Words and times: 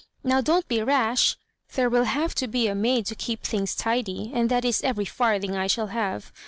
VNow 0.25 0.43
don't 0.43 0.67
be 0.67 0.81
rash; 0.81 1.37
there 1.75 1.87
will 1.87 2.05
have 2.05 2.33
to 2.33 2.47
be 2.47 2.65
a 2.67 2.73
maid 2.73 3.05
to 3.05 3.13
keep 3.13 3.43
things 3.43 3.75
tidy, 3.75 4.31
and 4.33 4.49
that 4.49 4.65
is 4.65 4.81
every 4.83 5.05
farthing 5.05 5.55
I 5.55 5.67
shall 5.67 5.89
have. 5.93 6.33